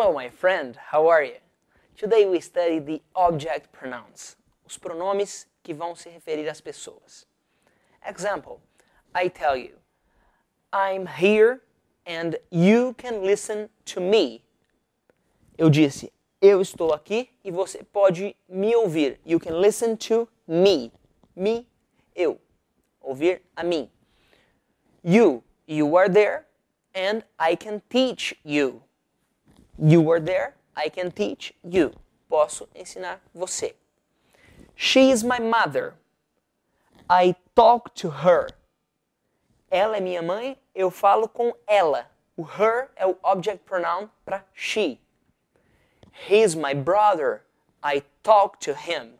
Hello, 0.00 0.14
my 0.14 0.30
friend. 0.30 0.76
How 0.76 1.08
are 1.08 1.22
you? 1.22 1.36
Today 1.94 2.24
we 2.24 2.40
study 2.40 2.78
the 2.78 3.02
object 3.14 3.70
pronouns, 3.70 4.34
os 4.64 4.78
pronomes 4.78 5.44
que 5.62 5.74
vão 5.74 5.94
se 5.94 6.08
referir 6.08 6.48
às 6.48 6.58
pessoas. 6.58 7.26
Example: 8.08 8.62
I 9.14 9.28
tell 9.28 9.54
you, 9.54 9.74
I'm 10.72 11.04
here 11.04 11.60
and 12.06 12.38
you 12.50 12.94
can 12.96 13.26
listen 13.26 13.68
to 13.92 14.00
me. 14.00 14.42
Eu 15.58 15.68
disse, 15.68 16.10
eu 16.40 16.62
estou 16.62 16.94
aqui 16.94 17.28
e 17.44 17.50
você 17.50 17.84
pode 17.84 18.34
me 18.48 18.74
ouvir. 18.74 19.20
You 19.22 19.38
can 19.38 19.60
listen 19.60 19.96
to 20.08 20.26
me. 20.48 20.90
Me, 21.36 21.66
eu. 22.16 22.40
Ouvir 23.02 23.42
a 23.54 23.62
mim. 23.62 23.90
You, 25.04 25.44
you 25.66 25.94
are 25.98 26.08
there 26.08 26.46
and 26.94 27.22
I 27.38 27.54
can 27.54 27.82
teach 27.90 28.34
you. 28.42 28.82
You 29.82 30.02
were 30.02 30.20
there, 30.20 30.56
I 30.76 30.90
can 30.90 31.10
teach 31.10 31.54
you. 31.62 31.92
Posso 32.30 32.68
ensinar 32.74 33.20
você. 33.34 33.74
She 34.74 35.10
is 35.10 35.24
my 35.24 35.38
mother. 35.38 35.94
I 37.08 37.34
talk 37.56 37.94
to 37.94 38.10
her. 38.10 38.48
Ela 39.70 39.96
é 39.96 40.00
minha 40.00 40.22
mãe, 40.22 40.58
eu 40.74 40.90
falo 40.90 41.28
com 41.28 41.54
ela. 41.66 42.06
O 42.36 42.42
her 42.42 42.90
é 42.96 43.06
o 43.06 43.16
object 43.22 43.64
pronoun 43.64 44.10
para 44.24 44.44
she. 44.52 45.00
He's 46.28 46.54
my 46.54 46.74
brother. 46.74 47.42
I 47.82 48.02
talk 48.22 48.60
to 48.60 48.74
him. 48.74 49.18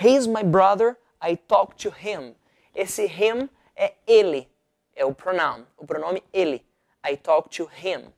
He's 0.00 0.26
my 0.26 0.42
brother. 0.42 0.98
I 1.20 1.36
talk 1.36 1.76
to 1.78 1.90
him. 1.90 2.34
Esse 2.74 3.06
him 3.06 3.48
é 3.74 3.94
ele, 4.06 4.48
é 4.94 5.04
o 5.04 5.14
pronoun, 5.14 5.66
o 5.76 5.86
pronome 5.86 6.22
ele. 6.32 6.62
I 7.02 7.16
talk 7.16 7.48
to 7.56 7.66
him. 7.66 8.12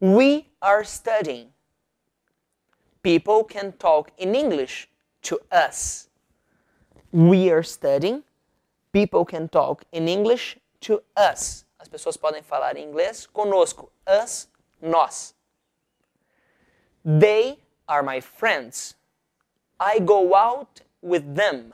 We 0.00 0.47
are 0.60 0.84
studying. 0.84 1.48
People 3.02 3.44
can 3.44 3.72
talk 3.72 4.10
in 4.18 4.34
English 4.34 4.88
to 5.22 5.38
us. 5.50 6.08
We 7.12 7.50
are 7.50 7.62
studying. 7.62 8.22
People 8.92 9.24
can 9.24 9.48
talk 9.48 9.84
in 9.92 10.08
English 10.08 10.58
to 10.80 11.02
us. 11.16 11.64
As 11.78 11.88
pessoas 11.88 12.16
podem 12.16 12.42
falar 12.42 12.76
em 12.76 12.84
inglês 12.84 13.26
conosco. 13.26 13.90
Us, 14.06 14.48
nós. 14.82 15.34
They 17.04 17.58
are 17.86 18.02
my 18.02 18.20
friends. 18.20 18.96
I 19.80 20.00
go 20.00 20.34
out 20.34 20.82
with 21.00 21.34
them. 21.34 21.72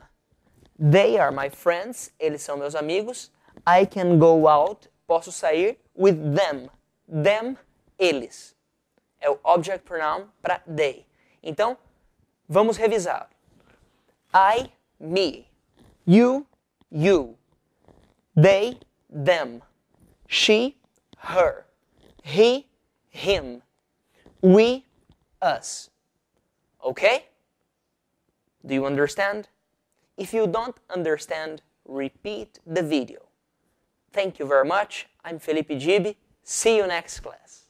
They 0.77 1.17
are 1.17 1.31
my 1.31 1.49
friends. 1.49 2.11
Eles 2.19 2.43
são 2.43 2.57
meus 2.57 2.75
amigos. 2.75 3.31
I 3.65 3.85
can 3.85 4.19
go 4.19 4.47
out. 4.47 4.87
Posso 5.07 5.31
sair 5.31 5.77
with 5.95 6.35
them. 6.35 6.69
Them 7.07 7.57
eles. 7.97 8.55
É 9.25 9.29
o 9.29 9.39
object 9.43 9.85
pronoun 9.85 10.27
para 10.39 10.61
they. 10.67 11.03
Então, 11.41 11.75
vamos 12.47 12.77
revisar. 12.77 13.27
I, 14.31 14.71
me. 14.99 15.47
You, 16.05 16.45
you. 16.91 17.35
They, 18.35 18.77
them. 19.09 19.63
She, 20.27 20.77
her. 21.17 21.65
He, 22.21 22.67
him. 23.09 23.63
We, 24.43 24.85
us. 25.41 25.89
Okay? 26.83 27.25
Do 28.63 28.75
you 28.75 28.85
understand? 28.85 29.47
If 30.17 30.35
you 30.35 30.45
don't 30.45 30.77
understand, 30.93 31.63
repeat 31.83 32.59
the 32.67 32.83
video. 32.83 33.21
Thank 34.13 34.37
you 34.37 34.45
very 34.45 34.67
much. 34.67 35.07
I'm 35.23 35.39
Felipe 35.39 35.79
Gibi. 35.79 36.15
See 36.43 36.77
you 36.77 36.85
next 36.85 37.21
class. 37.21 37.64